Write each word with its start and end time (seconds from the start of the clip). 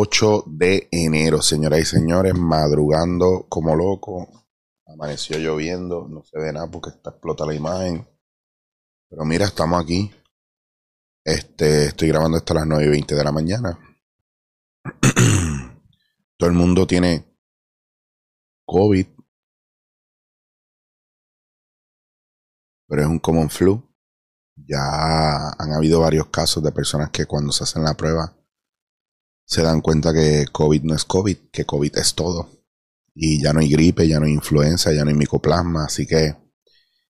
8 0.00 0.44
de 0.46 0.88
enero, 0.92 1.42
señoras 1.42 1.80
y 1.80 1.84
señores, 1.84 2.32
madrugando 2.32 3.46
como 3.48 3.74
loco. 3.74 4.28
Amaneció 4.86 5.38
lloviendo, 5.38 6.06
no 6.08 6.22
se 6.22 6.38
ve 6.38 6.52
nada 6.52 6.70
porque 6.70 6.90
está 6.90 7.10
explota 7.10 7.44
la 7.44 7.54
imagen. 7.54 8.06
Pero 9.10 9.24
mira, 9.24 9.46
estamos 9.46 9.82
aquí. 9.82 10.12
Este, 11.24 11.86
estoy 11.86 12.08
grabando 12.08 12.38
esto 12.38 12.52
a 12.52 12.58
las 12.58 12.66
9 12.68 12.86
y 12.86 12.88
20 12.90 13.14
de 13.16 13.24
la 13.24 13.32
mañana. 13.32 13.76
Todo 16.38 16.48
el 16.48 16.54
mundo 16.54 16.86
tiene 16.86 17.36
COVID. 18.66 19.06
Pero 22.86 23.02
es 23.02 23.08
un 23.08 23.18
common 23.18 23.50
flu. 23.50 23.82
Ya 24.54 25.50
han 25.58 25.72
habido 25.72 26.00
varios 26.00 26.28
casos 26.28 26.62
de 26.62 26.70
personas 26.70 27.10
que 27.10 27.26
cuando 27.26 27.50
se 27.50 27.64
hacen 27.64 27.82
la 27.82 27.94
prueba 27.94 28.37
se 29.48 29.62
dan 29.62 29.80
cuenta 29.80 30.12
que 30.12 30.46
COVID 30.52 30.82
no 30.82 30.94
es 30.94 31.06
COVID, 31.06 31.50
que 31.50 31.64
COVID 31.64 31.96
es 31.96 32.14
todo. 32.14 32.50
Y 33.14 33.42
ya 33.42 33.54
no 33.54 33.60
hay 33.60 33.70
gripe, 33.70 34.06
ya 34.06 34.20
no 34.20 34.26
hay 34.26 34.32
influenza, 34.32 34.92
ya 34.92 35.04
no 35.04 35.10
hay 35.10 35.16
micoplasma. 35.16 35.86
Así 35.86 36.06
que, 36.06 36.36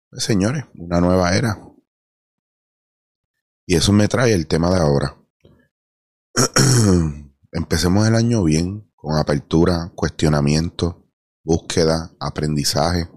pues, 0.08 0.22
señores, 0.22 0.64
una 0.76 1.00
nueva 1.00 1.36
era. 1.36 1.60
Y 3.66 3.74
eso 3.74 3.92
me 3.92 4.06
trae 4.06 4.32
el 4.32 4.46
tema 4.46 4.70
de 4.70 4.80
ahora. 4.80 5.16
Empecemos 7.52 8.06
el 8.06 8.14
año 8.14 8.44
bien, 8.44 8.88
con 8.94 9.16
apertura, 9.16 9.90
cuestionamiento, 9.96 11.10
búsqueda, 11.42 12.12
aprendizaje. 12.20 13.10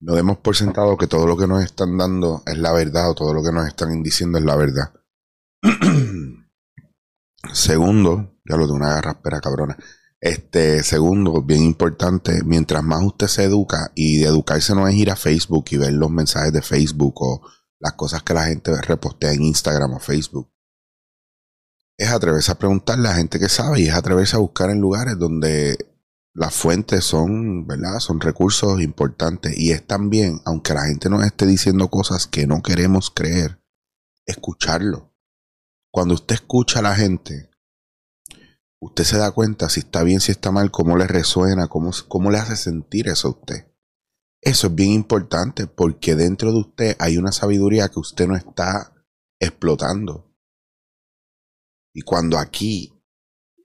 No 0.00 0.14
demos 0.14 0.36
por 0.38 0.54
sentado 0.54 0.98
que 0.98 1.06
todo 1.06 1.26
lo 1.26 1.38
que 1.38 1.46
nos 1.46 1.64
están 1.64 1.96
dando 1.96 2.42
es 2.44 2.58
la 2.58 2.72
verdad 2.72 3.10
o 3.10 3.14
todo 3.14 3.32
lo 3.32 3.42
que 3.42 3.50
nos 3.50 3.66
están 3.66 4.02
diciendo 4.02 4.36
es 4.36 4.44
la 4.44 4.56
verdad. 4.56 4.92
segundo, 7.58 8.38
ya 8.48 8.56
lo 8.56 8.66
de 8.66 8.72
una 8.72 8.94
garraspera 8.94 9.40
cabrona. 9.40 9.76
Este, 10.20 10.82
segundo, 10.82 11.42
bien 11.42 11.62
importante, 11.62 12.42
mientras 12.44 12.82
más 12.82 13.02
usted 13.02 13.28
se 13.28 13.44
educa, 13.44 13.92
y 13.94 14.18
de 14.18 14.26
educarse 14.26 14.74
no 14.74 14.88
es 14.88 14.94
ir 14.94 15.10
a 15.10 15.16
Facebook 15.16 15.66
y 15.70 15.76
ver 15.76 15.92
los 15.92 16.10
mensajes 16.10 16.52
de 16.52 16.62
Facebook 16.62 17.14
o 17.22 17.42
las 17.78 17.92
cosas 17.92 18.22
que 18.22 18.34
la 18.34 18.46
gente 18.46 18.80
repostea 18.82 19.32
en 19.32 19.42
Instagram 19.44 19.94
o 19.94 20.00
Facebook. 20.00 20.50
Es 21.96 22.10
atreverse 22.10 22.52
a 22.52 22.58
preguntarle 22.58 23.08
a 23.08 23.12
la 23.12 23.16
gente 23.16 23.38
que 23.38 23.48
sabe 23.48 23.80
y 23.80 23.88
es 23.88 23.94
atreverse 23.94 24.36
a 24.36 24.40
buscar 24.40 24.70
en 24.70 24.80
lugares 24.80 25.18
donde 25.18 25.76
las 26.34 26.54
fuentes 26.54 27.04
son, 27.04 27.66
¿verdad? 27.66 27.98
Son 27.98 28.20
recursos 28.20 28.80
importantes 28.80 29.58
y 29.58 29.72
es 29.72 29.84
también, 29.86 30.40
aunque 30.44 30.74
la 30.74 30.86
gente 30.86 31.10
nos 31.10 31.24
esté 31.24 31.46
diciendo 31.46 31.88
cosas 31.88 32.26
que 32.28 32.46
no 32.46 32.62
queremos 32.62 33.10
creer, 33.10 33.60
escucharlo. 34.26 35.12
Cuando 35.90 36.14
usted 36.14 36.36
escucha 36.36 36.78
a 36.78 36.82
la 36.82 36.94
gente, 36.94 37.47
usted 38.80 39.04
se 39.04 39.18
da 39.18 39.30
cuenta 39.32 39.68
si 39.68 39.80
está 39.80 40.02
bien, 40.02 40.20
si 40.20 40.32
está 40.32 40.50
mal, 40.50 40.70
cómo 40.70 40.96
le 40.96 41.06
resuena, 41.06 41.68
cómo, 41.68 41.90
cómo 42.08 42.30
le 42.30 42.38
hace 42.38 42.56
sentir 42.56 43.08
eso 43.08 43.28
a 43.28 43.30
usted. 43.32 43.72
Eso 44.40 44.68
es 44.68 44.74
bien 44.74 44.92
importante 44.92 45.66
porque 45.66 46.14
dentro 46.14 46.52
de 46.52 46.60
usted 46.60 46.96
hay 46.98 47.16
una 47.16 47.32
sabiduría 47.32 47.88
que 47.88 47.98
usted 47.98 48.26
no 48.28 48.36
está 48.36 48.94
explotando. 49.40 50.32
Y 51.92 52.02
cuando 52.02 52.38
aquí, 52.38 52.92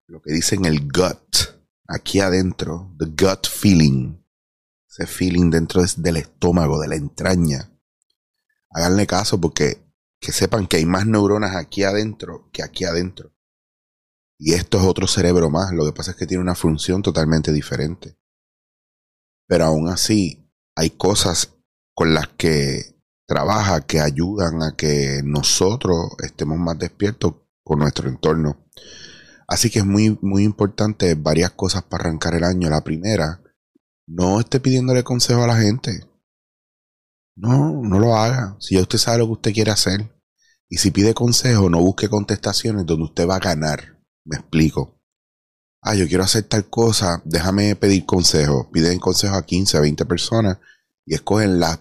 lo 0.07 0.21
que 0.21 0.33
dicen 0.33 0.65
el 0.65 0.87
gut, 0.91 1.35
aquí 1.87 2.19
adentro, 2.19 2.95
the 2.97 3.05
gut 3.05 3.47
feeling, 3.47 4.17
ese 4.89 5.05
feeling 5.05 5.51
dentro 5.51 5.83
del 5.97 6.17
estómago, 6.17 6.79
de 6.79 6.87
la 6.87 6.95
entraña. 6.95 7.71
Háganle 8.71 9.05
caso 9.05 9.39
porque 9.39 9.83
que 10.19 10.31
sepan 10.31 10.67
que 10.67 10.77
hay 10.77 10.85
más 10.85 11.05
neuronas 11.05 11.55
aquí 11.55 11.83
adentro 11.83 12.49
que 12.51 12.63
aquí 12.63 12.85
adentro. 12.85 13.32
Y 14.37 14.53
esto 14.53 14.77
es 14.77 14.85
otro 14.85 15.07
cerebro 15.07 15.49
más, 15.49 15.71
lo 15.71 15.85
que 15.85 15.93
pasa 15.93 16.11
es 16.11 16.17
que 16.17 16.27
tiene 16.27 16.43
una 16.43 16.55
función 16.55 17.01
totalmente 17.01 17.51
diferente. 17.51 18.17
Pero 19.47 19.65
aún 19.65 19.87
así, 19.89 20.49
hay 20.75 20.91
cosas 20.91 21.53
con 21.93 22.13
las 22.13 22.27
que 22.29 22.93
trabaja 23.27 23.85
que 23.85 23.99
ayudan 23.99 24.63
a 24.63 24.75
que 24.75 25.21
nosotros 25.23 26.11
estemos 26.23 26.57
más 26.57 26.77
despiertos 26.77 27.35
con 27.63 27.79
nuestro 27.79 28.09
entorno. 28.09 28.65
Así 29.47 29.69
que 29.69 29.79
es 29.79 29.85
muy, 29.85 30.17
muy 30.21 30.43
importante 30.43 31.15
varias 31.15 31.51
cosas 31.51 31.83
para 31.83 32.05
arrancar 32.05 32.35
el 32.35 32.43
año. 32.43 32.69
La 32.69 32.83
primera, 32.83 33.41
no 34.07 34.39
esté 34.39 34.59
pidiéndole 34.59 35.03
consejo 35.03 35.43
a 35.43 35.47
la 35.47 35.57
gente. 35.57 36.09
No, 37.35 37.81
no 37.81 37.99
lo 37.99 38.15
haga. 38.15 38.57
Si 38.59 38.75
ya 38.75 38.81
usted 38.81 38.97
sabe 38.97 39.19
lo 39.19 39.25
que 39.27 39.33
usted 39.33 39.53
quiere 39.53 39.71
hacer. 39.71 40.11
Y 40.69 40.77
si 40.77 40.91
pide 40.91 41.13
consejo, 41.13 41.69
no 41.69 41.79
busque 41.79 42.09
contestaciones 42.09 42.85
donde 42.85 43.05
usted 43.05 43.27
va 43.27 43.35
a 43.35 43.39
ganar. 43.39 43.92
Me 44.25 44.37
explico. 44.37 44.99
Ah, 45.81 45.95
yo 45.95 46.07
quiero 46.07 46.23
hacer 46.23 46.43
tal 46.43 46.69
cosa, 46.69 47.21
déjame 47.25 47.75
pedir 47.75 48.05
consejo. 48.05 48.69
Piden 48.71 48.99
consejo 48.99 49.35
a 49.35 49.45
15, 49.45 49.77
a 49.77 49.81
20 49.81 50.05
personas 50.05 50.59
y 51.05 51.13
escogen 51.15 51.59
las 51.59 51.79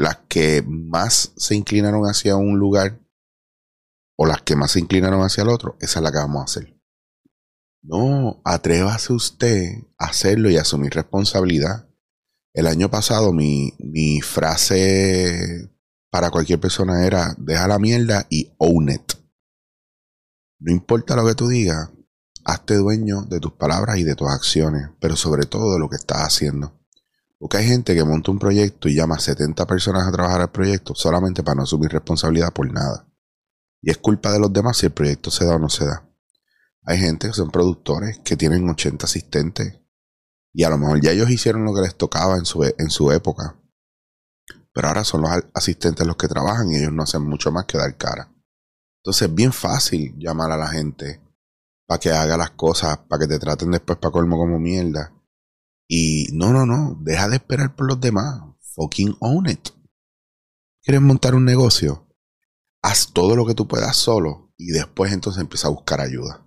las 0.00 0.18
que 0.28 0.62
más 0.66 1.32
se 1.36 1.54
inclinaron 1.54 2.04
hacia 2.04 2.36
un 2.36 2.58
lugar 2.58 2.98
o 4.16 4.26
las 4.26 4.42
que 4.42 4.56
más 4.56 4.72
se 4.72 4.80
inclinaron 4.80 5.22
hacia 5.22 5.42
el 5.42 5.48
otro, 5.48 5.76
esa 5.80 5.98
es 5.98 6.02
la 6.02 6.12
que 6.12 6.18
vamos 6.18 6.40
a 6.40 6.44
hacer. 6.44 6.78
No, 7.82 8.42
atrévase 8.44 9.12
usted 9.12 9.72
a 9.98 10.06
hacerlo 10.06 10.50
y 10.50 10.56
asumir 10.56 10.92
responsabilidad. 10.92 11.88
El 12.52 12.66
año 12.66 12.90
pasado 12.90 13.32
mi, 13.32 13.72
mi 13.78 14.20
frase 14.20 15.70
para 16.10 16.30
cualquier 16.30 16.60
persona 16.60 17.06
era, 17.06 17.34
deja 17.38 17.68
la 17.68 17.78
mierda 17.78 18.26
y 18.28 18.52
own 18.58 18.90
it. 18.90 19.19
No 20.60 20.70
importa 20.70 21.16
lo 21.16 21.26
que 21.26 21.34
tú 21.34 21.48
digas, 21.48 21.88
hazte 22.44 22.76
dueño 22.76 23.22
de 23.22 23.40
tus 23.40 23.52
palabras 23.52 23.96
y 23.96 24.04
de 24.04 24.14
tus 24.14 24.28
acciones, 24.28 24.90
pero 25.00 25.16
sobre 25.16 25.46
todo 25.46 25.72
de 25.72 25.78
lo 25.78 25.88
que 25.88 25.96
estás 25.96 26.18
haciendo. 26.18 26.78
Porque 27.38 27.56
hay 27.56 27.66
gente 27.66 27.94
que 27.94 28.04
monta 28.04 28.30
un 28.30 28.38
proyecto 28.38 28.86
y 28.86 28.94
llama 28.94 29.16
a 29.16 29.20
70 29.20 29.66
personas 29.66 30.06
a 30.06 30.12
trabajar 30.12 30.42
al 30.42 30.50
proyecto 30.50 30.94
solamente 30.94 31.42
para 31.42 31.54
no 31.56 31.62
asumir 31.62 31.90
responsabilidad 31.90 32.52
por 32.52 32.70
nada. 32.70 33.08
Y 33.80 33.90
es 33.90 33.96
culpa 33.96 34.30
de 34.30 34.38
los 34.38 34.52
demás 34.52 34.76
si 34.76 34.86
el 34.86 34.92
proyecto 34.92 35.30
se 35.30 35.46
da 35.46 35.56
o 35.56 35.58
no 35.58 35.70
se 35.70 35.86
da. 35.86 36.06
Hay 36.84 36.98
gente 36.98 37.28
que 37.28 37.32
son 37.32 37.50
productores 37.50 38.18
que 38.18 38.36
tienen 38.36 38.68
80 38.68 39.06
asistentes. 39.06 39.80
Y 40.52 40.64
a 40.64 40.68
lo 40.68 40.76
mejor 40.76 41.00
ya 41.00 41.12
ellos 41.12 41.30
hicieron 41.30 41.64
lo 41.64 41.74
que 41.74 41.80
les 41.80 41.96
tocaba 41.96 42.36
en 42.36 42.44
su, 42.44 42.64
en 42.64 42.90
su 42.90 43.10
época. 43.12 43.56
Pero 44.74 44.88
ahora 44.88 45.04
son 45.04 45.22
los 45.22 45.30
asistentes 45.54 46.06
los 46.06 46.16
que 46.16 46.28
trabajan 46.28 46.70
y 46.70 46.76
ellos 46.76 46.92
no 46.92 47.04
hacen 47.04 47.22
mucho 47.22 47.50
más 47.50 47.64
que 47.64 47.78
dar 47.78 47.96
cara. 47.96 48.30
Entonces 49.02 49.28
es 49.28 49.34
bien 49.34 49.52
fácil 49.52 50.14
llamar 50.18 50.52
a 50.52 50.56
la 50.56 50.68
gente 50.68 51.20
para 51.86 51.98
que 51.98 52.10
haga 52.10 52.36
las 52.36 52.50
cosas, 52.50 52.98
para 53.08 53.20
que 53.20 53.28
te 53.28 53.38
traten 53.38 53.70
después 53.70 53.98
para 53.98 54.12
colmo 54.12 54.36
como 54.36 54.58
mierda. 54.58 55.12
Y 55.88 56.28
no, 56.32 56.52
no, 56.52 56.66
no, 56.66 56.96
deja 57.00 57.28
de 57.28 57.36
esperar 57.36 57.74
por 57.74 57.86
los 57.86 58.00
demás. 58.00 58.42
Fucking 58.74 59.16
own 59.20 59.48
it. 59.48 59.68
¿Quieres 60.82 61.02
montar 61.02 61.34
un 61.34 61.44
negocio? 61.44 62.06
haz 62.82 63.12
todo 63.12 63.36
lo 63.36 63.46
que 63.46 63.54
tú 63.54 63.66
puedas 63.68 63.96
solo 63.96 64.52
y 64.56 64.72
después 64.72 65.12
entonces 65.12 65.40
empieza 65.40 65.68
a 65.68 65.72
buscar 65.72 66.00
ayuda. 66.00 66.46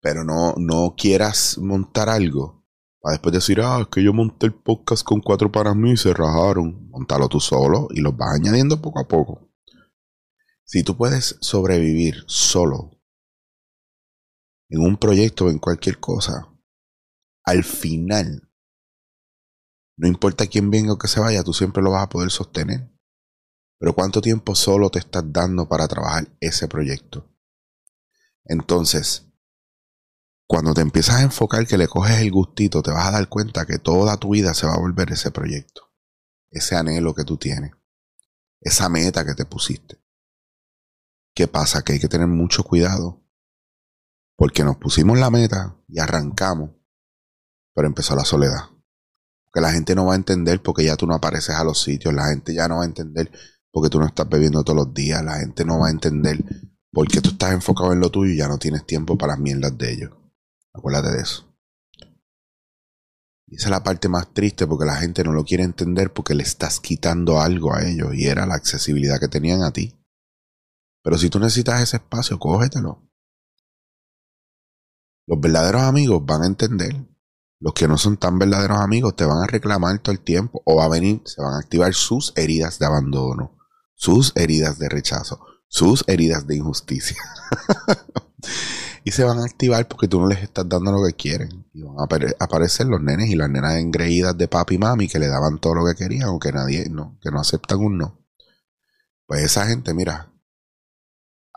Pero 0.00 0.24
no, 0.24 0.54
no 0.56 0.94
quieras 0.96 1.58
montar 1.58 2.08
algo 2.08 2.64
para 3.00 3.14
después 3.14 3.32
decir, 3.32 3.60
ah, 3.60 3.80
es 3.80 3.88
que 3.88 4.02
yo 4.02 4.12
monté 4.12 4.46
el 4.46 4.54
podcast 4.54 5.04
con 5.04 5.20
cuatro 5.20 5.50
para 5.50 5.74
mí 5.74 5.92
y 5.92 5.96
se 5.96 6.14
rajaron. 6.14 6.88
Montalo 6.88 7.28
tú 7.28 7.40
solo 7.40 7.88
y 7.90 8.00
los 8.00 8.16
vas 8.16 8.34
añadiendo 8.34 8.80
poco 8.80 9.00
a 9.00 9.08
poco. 9.08 9.48
Si 10.64 10.82
tú 10.82 10.96
puedes 10.96 11.36
sobrevivir 11.40 12.24
solo 12.26 12.90
en 14.68 14.80
un 14.80 14.96
proyecto 14.96 15.46
o 15.46 15.50
en 15.50 15.58
cualquier 15.58 15.98
cosa, 15.98 16.48
al 17.44 17.64
final, 17.64 18.50
no 19.96 20.08
importa 20.08 20.46
quién 20.46 20.70
venga 20.70 20.94
o 20.94 20.98
que 20.98 21.08
se 21.08 21.20
vaya, 21.20 21.42
tú 21.42 21.52
siempre 21.52 21.82
lo 21.82 21.90
vas 21.90 22.04
a 22.04 22.08
poder 22.08 22.30
sostener. 22.30 22.90
Pero 23.78 23.94
¿cuánto 23.94 24.20
tiempo 24.20 24.54
solo 24.54 24.90
te 24.90 25.00
estás 25.00 25.24
dando 25.26 25.68
para 25.68 25.88
trabajar 25.88 26.28
ese 26.40 26.68
proyecto? 26.68 27.28
Entonces, 28.44 29.26
cuando 30.46 30.74
te 30.74 30.82
empiezas 30.82 31.16
a 31.16 31.22
enfocar 31.22 31.66
que 31.66 31.78
le 31.78 31.88
coges 31.88 32.20
el 32.20 32.30
gustito, 32.30 32.82
te 32.82 32.90
vas 32.90 33.08
a 33.08 33.12
dar 33.12 33.28
cuenta 33.28 33.66
que 33.66 33.78
toda 33.78 34.16
tu 34.18 34.30
vida 34.30 34.54
se 34.54 34.66
va 34.66 34.74
a 34.74 34.80
volver 34.80 35.10
ese 35.10 35.30
proyecto, 35.30 35.92
ese 36.50 36.76
anhelo 36.76 37.14
que 37.14 37.24
tú 37.24 37.36
tienes, 37.36 37.72
esa 38.60 38.88
meta 38.88 39.24
que 39.24 39.34
te 39.34 39.44
pusiste. 39.44 40.01
¿Qué 41.34 41.48
pasa? 41.48 41.82
Que 41.82 41.94
hay 41.94 42.00
que 42.00 42.08
tener 42.08 42.26
mucho 42.26 42.62
cuidado, 42.62 43.22
porque 44.36 44.64
nos 44.64 44.76
pusimos 44.76 45.18
la 45.18 45.30
meta 45.30 45.76
y 45.88 45.98
arrancamos, 45.98 46.72
pero 47.74 47.88
empezó 47.88 48.14
la 48.14 48.24
soledad. 48.24 48.70
Que 49.52 49.60
la 49.60 49.72
gente 49.72 49.94
no 49.94 50.06
va 50.06 50.14
a 50.14 50.16
entender 50.16 50.62
porque 50.62 50.84
ya 50.84 50.96
tú 50.96 51.06
no 51.06 51.14
apareces 51.14 51.54
a 51.54 51.64
los 51.64 51.80
sitios, 51.80 52.12
la 52.12 52.28
gente 52.28 52.54
ya 52.54 52.68
no 52.68 52.78
va 52.78 52.82
a 52.82 52.86
entender 52.86 53.30
porque 53.70 53.88
tú 53.88 53.98
no 53.98 54.06
estás 54.06 54.28
bebiendo 54.28 54.62
todos 54.64 54.86
los 54.86 54.94
días, 54.94 55.24
la 55.24 55.38
gente 55.38 55.64
no 55.64 55.80
va 55.80 55.88
a 55.88 55.90
entender 55.90 56.44
por 56.92 57.08
qué 57.08 57.20
tú 57.20 57.30
estás 57.30 57.52
enfocado 57.52 57.92
en 57.92 58.00
lo 58.00 58.10
tuyo 58.10 58.32
y 58.32 58.36
ya 58.36 58.48
no 58.48 58.58
tienes 58.58 58.84
tiempo 58.86 59.16
para 59.16 59.32
las 59.32 59.40
mierdas 59.40 59.76
de 59.78 59.92
ellos. 59.92 60.12
Acuérdate 60.74 61.10
de 61.10 61.22
eso. 61.22 61.48
Y 63.46 63.56
esa 63.56 63.66
es 63.66 63.70
la 63.70 63.82
parte 63.82 64.08
más 64.08 64.32
triste 64.32 64.66
porque 64.66 64.86
la 64.86 64.96
gente 64.96 65.24
no 65.24 65.32
lo 65.32 65.44
quiere 65.44 65.64
entender 65.64 66.12
porque 66.12 66.34
le 66.34 66.42
estás 66.42 66.80
quitando 66.80 67.40
algo 67.40 67.74
a 67.74 67.84
ellos 67.84 68.14
y 68.14 68.26
era 68.26 68.46
la 68.46 68.54
accesibilidad 68.54 69.20
que 69.20 69.28
tenían 69.28 69.62
a 69.62 69.72
ti. 69.72 70.01
Pero 71.02 71.18
si 71.18 71.28
tú 71.30 71.38
necesitas 71.38 71.82
ese 71.82 71.96
espacio, 71.96 72.38
cógetelo. 72.38 73.02
Los 75.26 75.40
verdaderos 75.40 75.82
amigos 75.82 76.22
van 76.24 76.42
a 76.42 76.46
entender. 76.46 77.06
Los 77.60 77.74
que 77.74 77.86
no 77.86 77.96
son 77.96 78.16
tan 78.16 78.38
verdaderos 78.38 78.78
amigos 78.78 79.14
te 79.14 79.24
van 79.24 79.38
a 79.38 79.46
reclamar 79.46 79.98
todo 80.00 80.12
el 80.12 80.20
tiempo 80.20 80.62
o 80.64 80.76
va 80.76 80.86
a 80.86 80.88
venir, 80.88 81.22
se 81.24 81.40
van 81.40 81.54
a 81.54 81.58
activar 81.58 81.94
sus 81.94 82.32
heridas 82.36 82.80
de 82.80 82.86
abandono, 82.86 83.56
sus 83.94 84.32
heridas 84.34 84.80
de 84.80 84.88
rechazo, 84.88 85.40
sus 85.68 86.02
heridas 86.08 86.46
de 86.48 86.56
injusticia. 86.56 87.22
y 89.04 89.12
se 89.12 89.22
van 89.22 89.38
a 89.38 89.44
activar 89.44 89.86
porque 89.86 90.08
tú 90.08 90.20
no 90.20 90.26
les 90.26 90.42
estás 90.42 90.68
dando 90.68 90.90
lo 90.90 91.06
que 91.06 91.14
quieren. 91.14 91.66
Y 91.72 91.82
van 91.82 91.96
a 92.00 92.44
aparecer 92.44 92.86
los 92.86 93.00
nenes 93.00 93.30
y 93.30 93.36
las 93.36 93.48
nenas 93.48 93.76
engreídas 93.76 94.36
de 94.36 94.48
papi 94.48 94.74
y 94.74 94.78
mami 94.78 95.08
que 95.08 95.20
le 95.20 95.28
daban 95.28 95.60
todo 95.60 95.76
lo 95.76 95.86
que 95.86 95.94
querían 95.94 96.30
o 96.30 96.40
que 96.40 96.50
nadie, 96.50 96.88
no, 96.90 97.16
que 97.22 97.30
no 97.30 97.40
aceptan 97.40 97.78
un 97.78 97.98
no. 97.98 98.26
Pues 99.26 99.44
esa 99.44 99.66
gente, 99.66 99.94
mira, 99.94 100.31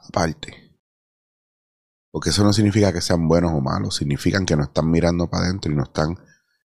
aparte. 0.08 0.78
Porque 2.12 2.30
eso 2.30 2.44
no 2.44 2.54
significa 2.54 2.94
que 2.94 3.02
sean 3.02 3.28
buenos 3.28 3.52
o 3.54 3.62
malos, 3.62 3.96
significan 3.96 4.46
que 4.46 4.56
no 4.56 4.64
están 4.64 4.90
mirando 4.90 5.30
para 5.30 5.46
adentro 5.46 5.72
y 5.72 5.76
no 5.76 5.84
están 5.84 6.18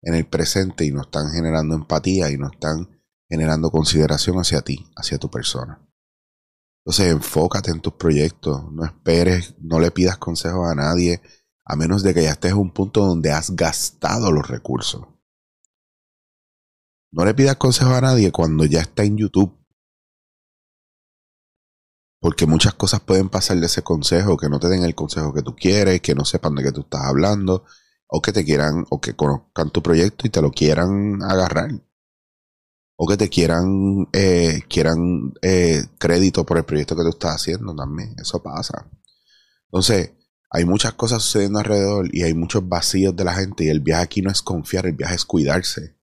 en 0.02 0.16
el 0.16 0.26
presente 0.28 0.86
y 0.86 0.92
no 0.92 1.02
están 1.02 1.32
generando 1.32 1.76
empatía 1.76 2.30
y 2.30 2.38
no 2.38 2.50
están 2.52 3.02
generando 3.28 3.72
consideración 3.72 4.38
hacia 4.38 4.62
ti, 4.62 4.86
hacia 4.96 5.18
tu 5.18 5.30
persona. 5.30 5.86
Entonces 6.86 7.12
enfócate 7.12 7.72
en 7.72 7.80
tus 7.80 7.94
proyectos, 7.94 8.72
no 8.72 8.84
esperes, 8.84 9.56
no 9.60 9.80
le 9.80 9.92
pidas 9.92 10.18
consejos 10.18 10.70
a 10.70 10.76
nadie, 10.76 11.22
a 11.66 11.76
menos 11.76 12.04
de 12.04 12.14
que 12.14 12.24
ya 12.24 12.32
estés 12.32 12.52
en 12.52 12.58
un 12.58 12.74
punto 12.74 13.06
donde 13.06 13.32
has 13.32 13.56
gastado 13.56 14.32
los 14.32 14.48
recursos. 14.48 15.08
No 17.12 17.24
le 17.26 17.34
pidas 17.34 17.56
consejos 17.56 17.94
a 17.94 18.02
nadie 18.02 18.32
cuando 18.32 18.66
ya 18.66 18.82
está 18.82 19.04
en 19.04 19.18
YouTube 19.18 19.63
porque 22.24 22.46
muchas 22.46 22.74
cosas 22.76 23.02
pueden 23.02 23.28
pasar 23.28 23.60
de 23.60 23.66
ese 23.66 23.82
consejo, 23.82 24.38
que 24.38 24.48
no 24.48 24.58
te 24.58 24.70
den 24.70 24.86
el 24.86 24.96
consejo 24.96 25.34
que 25.34 25.42
tú 25.42 25.58
quieres, 25.58 26.00
que 26.00 26.16
no 26.16 26.24
sepan 26.24 26.56
de 26.56 26.64
qué 26.64 26.72
tú 26.72 26.80
estás 26.80 27.02
hablando, 27.04 27.66
o 28.08 28.22
que 28.22 28.32
te 28.32 28.46
quieran, 28.46 28.86
o 28.92 29.02
que 29.02 29.14
conozcan 29.14 29.72
tu 29.72 29.84
proyecto 29.84 30.26
y 30.26 30.30
te 30.30 30.42
lo 30.42 30.50
quieran 30.50 31.22
agarrar. 31.22 31.72
O 32.96 33.10
que 33.10 33.18
te 33.18 33.28
quieran, 33.28 34.08
eh, 34.14 34.62
quieran 34.70 35.34
eh, 35.42 35.84
crédito 36.00 36.46
por 36.46 36.58
el 36.58 36.64
proyecto 36.64 36.96
que 36.96 37.04
tú 37.04 37.10
estás 37.10 37.36
haciendo 37.36 37.76
también. 37.76 38.16
Eso 38.18 38.42
pasa. 38.42 38.90
Entonces, 39.66 40.14
hay 40.50 40.64
muchas 40.64 40.94
cosas 40.94 41.24
sucediendo 41.24 41.60
alrededor 41.60 42.08
y 42.16 42.24
hay 42.24 42.34
muchos 42.34 42.66
vacíos 42.70 43.14
de 43.18 43.26
la 43.26 43.34
gente. 43.34 43.66
Y 43.66 43.68
el 43.68 43.82
viaje 43.82 44.04
aquí 44.04 44.22
no 44.22 44.32
es 44.32 44.42
confiar, 44.42 44.86
el 44.86 44.94
viaje 44.94 45.16
es 45.16 45.26
cuidarse. 45.26 45.98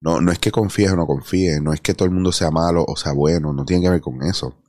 No, 0.00 0.22
no 0.22 0.32
es 0.32 0.38
que 0.38 0.50
confíes 0.50 0.92
o 0.92 0.96
no 0.96 1.06
confíes, 1.06 1.60
no 1.60 1.74
es 1.74 1.82
que 1.82 1.92
todo 1.92 2.06
el 2.06 2.14
mundo 2.14 2.32
sea 2.32 2.50
malo 2.50 2.82
o 2.88 2.96
sea 2.96 3.12
bueno, 3.12 3.52
no 3.52 3.66
tiene 3.66 3.82
que 3.82 3.90
ver 3.90 4.00
con 4.00 4.22
eso 4.22 4.61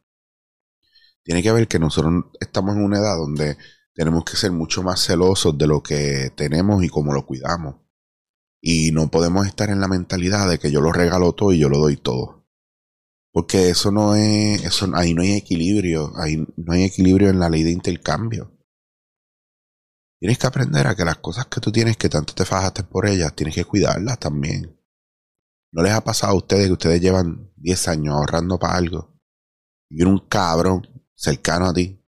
tiene 1.24 1.42
que 1.42 1.52
ver 1.52 1.68
que 1.68 1.80
nosotros 1.80 2.26
estamos 2.40 2.76
en 2.76 2.84
una 2.84 3.00
edad 3.00 3.18
donde 3.18 3.58
tenemos 3.94 4.24
que 4.26 4.36
ser 4.36 4.52
mucho 4.52 4.84
más 4.84 5.06
celosos 5.06 5.58
de 5.58 5.68
lo 5.68 5.82
que 5.82 6.32
tenemos 6.36 6.84
y 6.84 6.90
cómo 6.90 7.14
lo 7.14 7.26
cuidamos. 7.26 7.76
Y 8.62 8.92
no 8.92 9.10
podemos 9.10 9.46
estar 9.48 9.70
en 9.70 9.80
la 9.80 9.88
mentalidad 9.88 10.50
de 10.50 10.58
que 10.58 10.72
yo 10.72 10.82
lo 10.82 10.92
regalo 10.92 11.34
todo 11.34 11.52
y 11.52 11.60
yo 11.60 11.70
lo 11.70 11.80
doy 11.80 11.98
todo. 11.98 12.46
Porque 13.32 13.70
eso 13.70 13.92
no 13.92 14.16
es, 14.16 14.64
eso, 14.64 14.88
ahí 14.94 15.14
no 15.14 15.22
hay 15.22 15.34
equilibrio, 15.34 16.14
ahí 16.18 16.46
no 16.56 16.74
hay 16.74 16.84
equilibrio 16.84 17.30
en 17.30 17.40
la 17.40 17.50
ley 17.50 17.64
de 17.64 17.72
intercambio. 17.72 18.52
Tienes 20.20 20.38
que 20.38 20.48
aprender 20.48 20.88
a 20.88 20.96
que 20.96 21.04
las 21.04 21.18
cosas 21.18 21.48
que 21.48 21.60
tú 21.60 21.72
tienes, 21.72 21.98
que 21.98 22.10
tanto 22.10 22.34
te 22.34 22.46
fajaste 22.46 22.84
por 22.84 23.08
ellas, 23.08 23.36
tienes 23.36 23.56
que 23.56 23.66
cuidarlas 23.66 24.20
también. 24.20 24.80
¿No 25.72 25.82
les 25.82 25.92
ha 25.92 26.04
pasado 26.04 26.34
a 26.34 26.38
ustedes 26.38 26.68
que 26.68 26.74
ustedes 26.74 27.02
llevan 27.02 27.52
10 27.58 27.88
años 27.88 28.16
ahorrando 28.16 28.60
para 28.60 28.76
algo? 28.76 29.20
Y 29.90 30.04
un 30.04 30.20
cabrón 30.28 30.93
cercano 31.24 31.68
a 31.68 31.74
ti, 31.74 32.04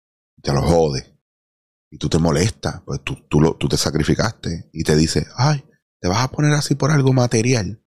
te 0.40 0.52
lo 0.52 0.62
jode. 0.62 1.18
Y 1.90 1.98
tú 1.98 2.08
te 2.08 2.18
molestas, 2.18 2.82
pues 2.84 3.00
tú, 3.02 3.16
tú, 3.28 3.40
lo, 3.40 3.56
tú 3.56 3.68
te 3.68 3.76
sacrificaste 3.76 4.70
y 4.72 4.84
te 4.84 4.94
dice, 4.94 5.26
ay, 5.36 5.64
te 6.00 6.08
vas 6.08 6.22
a 6.22 6.30
poner 6.30 6.52
así 6.52 6.76
por 6.76 6.92
algo 6.92 7.12
material. 7.12 7.84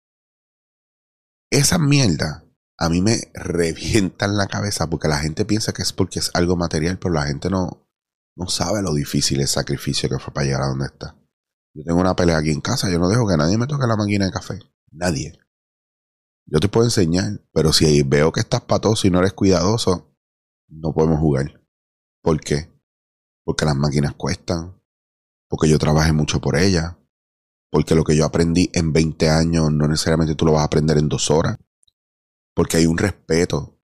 Esa 1.50 1.78
mierda 1.78 2.44
a 2.76 2.88
mí 2.88 3.00
me 3.00 3.30
revienta 3.34 4.24
en 4.24 4.36
la 4.36 4.48
cabeza 4.48 4.90
porque 4.90 5.06
la 5.06 5.18
gente 5.18 5.44
piensa 5.44 5.72
que 5.72 5.82
es 5.82 5.92
porque 5.92 6.18
es 6.18 6.32
algo 6.34 6.56
material, 6.56 6.98
pero 6.98 7.14
la 7.14 7.26
gente 7.26 7.48
no, 7.48 7.88
no 8.36 8.48
sabe 8.48 8.82
lo 8.82 8.92
difícil 8.92 9.40
el 9.40 9.46
sacrificio 9.46 10.08
que 10.08 10.18
fue 10.18 10.34
para 10.34 10.46
llegar 10.46 10.62
a 10.62 10.68
donde 10.68 10.86
está. 10.86 11.16
Yo 11.74 11.84
tengo 11.84 12.00
una 12.00 12.16
pelea 12.16 12.38
aquí 12.38 12.50
en 12.50 12.60
casa, 12.60 12.90
yo 12.90 12.98
no 12.98 13.08
dejo 13.08 13.28
que 13.28 13.36
nadie 13.36 13.56
me 13.56 13.68
toque 13.68 13.86
la 13.86 13.96
máquina 13.96 14.24
de 14.24 14.32
café. 14.32 14.58
Nadie. 14.90 15.38
Yo 16.46 16.58
te 16.58 16.68
puedo 16.68 16.86
enseñar, 16.86 17.40
pero 17.52 17.72
si 17.72 18.02
veo 18.02 18.32
que 18.32 18.40
estás 18.40 18.62
patoso 18.62 19.06
y 19.06 19.10
no 19.10 19.20
eres 19.20 19.32
cuidadoso, 19.32 20.11
no 20.72 20.92
podemos 20.92 21.20
jugar. 21.20 21.62
¿Por 22.22 22.40
qué? 22.40 22.70
Porque 23.44 23.64
las 23.64 23.76
máquinas 23.76 24.14
cuestan, 24.14 24.80
porque 25.48 25.68
yo 25.68 25.78
trabajé 25.78 26.12
mucho 26.12 26.40
por 26.40 26.56
ellas, 26.56 26.96
porque 27.70 27.94
lo 27.94 28.04
que 28.04 28.16
yo 28.16 28.24
aprendí 28.24 28.70
en 28.74 28.92
20 28.92 29.28
años 29.30 29.72
no 29.72 29.88
necesariamente 29.88 30.34
tú 30.34 30.46
lo 30.46 30.52
vas 30.52 30.62
a 30.62 30.66
aprender 30.66 30.98
en 30.98 31.08
dos 31.08 31.30
horas, 31.30 31.58
porque 32.54 32.76
hay 32.78 32.86
un 32.86 32.98
respeto 32.98 33.78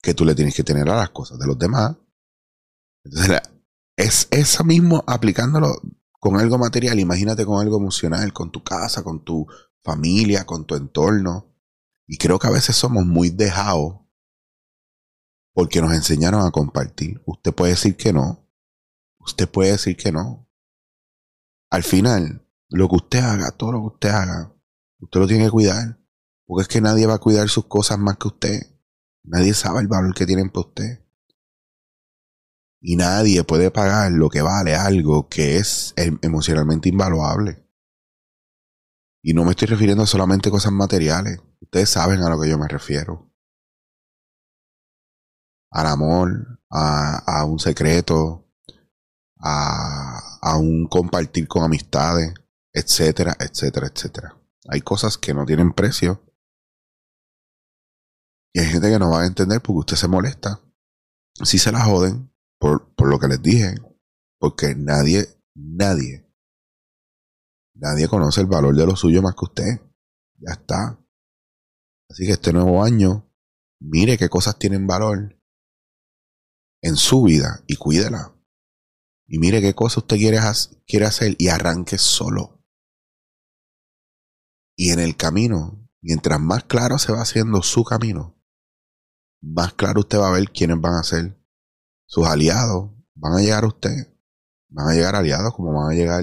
que 0.00 0.14
tú 0.14 0.24
le 0.24 0.34
tienes 0.34 0.54
que 0.54 0.64
tener 0.64 0.88
a 0.88 0.96
las 0.96 1.10
cosas 1.10 1.38
de 1.38 1.46
los 1.46 1.58
demás. 1.58 1.96
Entonces, 3.04 3.40
es 3.96 4.28
eso 4.30 4.64
mismo 4.64 5.02
aplicándolo 5.06 5.80
con 6.20 6.38
algo 6.38 6.58
material, 6.58 6.98
imagínate 6.98 7.44
con 7.44 7.60
algo 7.60 7.78
emocional, 7.78 8.32
con 8.32 8.50
tu 8.50 8.62
casa, 8.62 9.02
con 9.02 9.24
tu 9.24 9.46
familia, 9.82 10.44
con 10.44 10.64
tu 10.64 10.74
entorno. 10.74 11.54
Y 12.06 12.18
creo 12.18 12.38
que 12.38 12.46
a 12.46 12.50
veces 12.50 12.76
somos 12.76 13.04
muy 13.04 13.30
dejados 13.30 14.03
porque 15.54 15.80
nos 15.80 15.92
enseñaron 15.92 16.44
a 16.44 16.50
compartir. 16.50 17.22
Usted 17.24 17.54
puede 17.54 17.72
decir 17.72 17.96
que 17.96 18.12
no. 18.12 18.50
Usted 19.20 19.48
puede 19.48 19.70
decir 19.70 19.96
que 19.96 20.12
no. 20.12 20.50
Al 21.70 21.84
final, 21.84 22.46
lo 22.68 22.88
que 22.88 22.96
usted 22.96 23.20
haga, 23.20 23.52
todo 23.52 23.72
lo 23.72 23.80
que 23.80 23.94
usted 23.94 24.08
haga, 24.10 24.54
usted 24.98 25.20
lo 25.20 25.26
tiene 25.26 25.44
que 25.44 25.50
cuidar. 25.50 26.00
Porque 26.44 26.62
es 26.62 26.68
que 26.68 26.80
nadie 26.80 27.06
va 27.06 27.14
a 27.14 27.20
cuidar 27.20 27.48
sus 27.48 27.66
cosas 27.66 27.98
más 27.98 28.18
que 28.18 28.28
usted. 28.28 28.60
Nadie 29.22 29.54
sabe 29.54 29.80
el 29.80 29.88
valor 29.88 30.12
que 30.12 30.26
tienen 30.26 30.50
para 30.50 30.66
usted. 30.66 31.06
Y 32.82 32.96
nadie 32.96 33.44
puede 33.44 33.70
pagar 33.70 34.12
lo 34.12 34.28
que 34.28 34.42
vale 34.42 34.74
algo 34.74 35.28
que 35.28 35.56
es 35.56 35.94
em, 35.96 36.18
emocionalmente 36.20 36.88
invaluable. 36.90 37.64
Y 39.22 39.32
no 39.32 39.44
me 39.44 39.52
estoy 39.52 39.68
refiriendo 39.68 40.04
solamente 40.04 40.50
a 40.50 40.52
cosas 40.52 40.72
materiales. 40.72 41.40
Ustedes 41.60 41.88
saben 41.88 42.20
a 42.22 42.28
lo 42.28 42.38
que 42.38 42.50
yo 42.50 42.58
me 42.58 42.68
refiero 42.68 43.33
al 45.74 45.88
amor, 45.88 46.60
a, 46.70 47.44
un 47.44 47.58
secreto, 47.58 48.48
a, 49.40 50.56
un 50.56 50.86
compartir 50.86 51.48
con 51.48 51.64
amistades, 51.64 52.32
etcétera, 52.72 53.36
etcétera, 53.40 53.88
etcétera. 53.88 54.40
Hay 54.68 54.82
cosas 54.82 55.18
que 55.18 55.34
no 55.34 55.44
tienen 55.44 55.72
precio. 55.72 56.22
Y 58.52 58.60
hay 58.60 58.66
gente 58.66 58.88
que 58.88 59.00
no 59.00 59.10
va 59.10 59.22
a 59.22 59.26
entender 59.26 59.60
porque 59.60 59.80
usted 59.80 59.96
se 59.96 60.06
molesta. 60.06 60.60
Si 61.42 61.58
se 61.58 61.72
la 61.72 61.84
joden 61.84 62.32
por, 62.60 62.94
por 62.94 63.08
lo 63.08 63.18
que 63.18 63.26
les 63.26 63.42
dije. 63.42 63.74
Porque 64.38 64.76
nadie, 64.76 65.26
nadie, 65.54 66.24
nadie 67.74 68.06
conoce 68.06 68.40
el 68.40 68.46
valor 68.46 68.76
de 68.76 68.86
lo 68.86 68.94
suyo 68.94 69.22
más 69.22 69.34
que 69.34 69.44
usted. 69.44 69.80
Ya 70.38 70.52
está. 70.52 71.00
Así 72.08 72.26
que 72.26 72.32
este 72.32 72.52
nuevo 72.52 72.84
año, 72.84 73.28
mire 73.80 74.16
qué 74.16 74.28
cosas 74.28 74.56
tienen 74.56 74.86
valor 74.86 75.34
en 76.84 76.96
su 76.96 77.22
vida 77.22 77.64
y 77.66 77.76
cuídela. 77.76 78.36
Y 79.26 79.38
mire 79.38 79.62
qué 79.62 79.74
cosa 79.74 80.00
usted 80.00 80.18
quiere, 80.18 80.38
quiere 80.86 81.06
hacer 81.06 81.34
y 81.38 81.48
arranque 81.48 81.96
solo. 81.96 82.62
Y 84.76 84.90
en 84.90 85.00
el 85.00 85.16
camino, 85.16 85.88
mientras 86.02 86.38
más 86.38 86.64
claro 86.64 86.98
se 86.98 87.10
va 87.10 87.22
haciendo 87.22 87.62
su 87.62 87.84
camino, 87.84 88.38
más 89.40 89.72
claro 89.72 90.00
usted 90.00 90.18
va 90.18 90.28
a 90.28 90.32
ver 90.32 90.50
quiénes 90.50 90.78
van 90.78 90.96
a 90.96 91.02
ser 91.02 91.42
sus 92.06 92.26
aliados. 92.26 92.90
Van 93.14 93.32
a 93.32 93.40
llegar 93.40 93.64
a 93.64 93.68
usted. 93.68 94.14
Van 94.68 94.88
a 94.88 94.94
llegar 94.94 95.16
aliados 95.16 95.54
como 95.54 95.72
van 95.72 95.92
a 95.92 95.94
llegar 95.94 96.22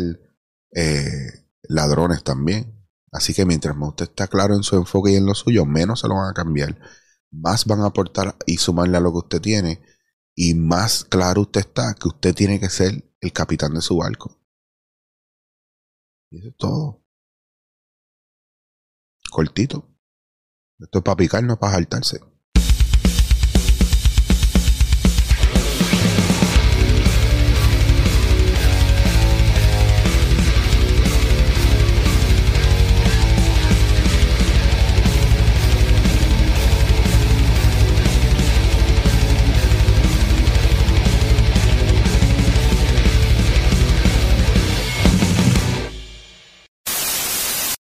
eh, 0.75 1.47
ladrones 1.63 2.23
también. 2.23 2.87
Así 3.11 3.33
que 3.33 3.47
mientras 3.47 3.75
más 3.75 3.89
usted 3.89 4.05
está 4.05 4.27
claro 4.27 4.55
en 4.55 4.63
su 4.63 4.75
enfoque 4.75 5.11
y 5.11 5.15
en 5.15 5.25
lo 5.25 5.33
suyo, 5.33 5.65
menos 5.65 6.01
se 6.01 6.07
lo 6.07 6.15
van 6.15 6.29
a 6.29 6.33
cambiar. 6.33 6.77
Más 7.31 7.65
van 7.65 7.81
a 7.81 7.87
aportar 7.87 8.35
y 8.45 8.57
sumarle 8.57 8.97
a 8.97 9.01
lo 9.01 9.11
que 9.11 9.17
usted 9.17 9.41
tiene 9.41 9.81
y 10.35 10.53
más 10.53 11.03
claro 11.03 11.41
usted 11.41 11.61
está 11.61 11.93
que 11.93 12.07
usted 12.07 12.33
tiene 12.33 12.59
que 12.59 12.69
ser 12.69 13.03
el 13.19 13.33
capitán 13.33 13.73
de 13.73 13.81
su 13.81 13.97
barco. 13.97 14.37
Y 16.31 16.39
eso 16.39 16.49
es 16.49 16.57
todo. 16.57 17.03
Cortito. 19.29 19.87
Esto 20.79 20.99
es 20.99 21.03
para 21.03 21.17
picar, 21.17 21.43
no 21.43 21.59
para 21.59 21.73
saltarse. 21.73 22.19